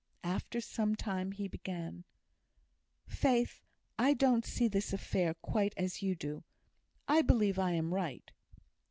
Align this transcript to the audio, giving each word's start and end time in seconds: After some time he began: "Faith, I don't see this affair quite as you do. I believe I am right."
After 0.23 0.59
some 0.61 0.95
time 0.95 1.31
he 1.31 1.47
began: 1.47 2.05
"Faith, 3.05 3.61
I 3.99 4.15
don't 4.15 4.43
see 4.43 4.67
this 4.67 4.93
affair 4.93 5.35
quite 5.35 5.75
as 5.77 6.01
you 6.01 6.15
do. 6.15 6.43
I 7.07 7.21
believe 7.21 7.59
I 7.59 7.73
am 7.73 7.93
right." 7.93 8.31